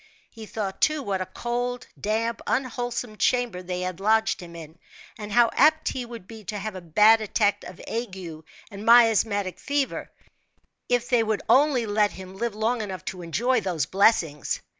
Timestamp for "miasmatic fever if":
8.83-11.07